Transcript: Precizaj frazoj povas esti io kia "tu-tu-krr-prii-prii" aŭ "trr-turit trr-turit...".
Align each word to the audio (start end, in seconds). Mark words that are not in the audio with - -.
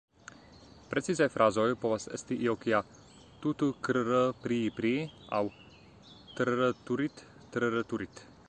Precizaj 0.93 1.27
frazoj 1.33 1.65
povas 1.83 2.07
esti 2.17 2.37
io 2.47 2.55
kia 2.63 2.79
"tu-tu-krr-prii-prii" 3.43 5.05
aŭ 5.41 5.55
"trr-turit 6.39 7.27
trr-turit...". 7.57 8.29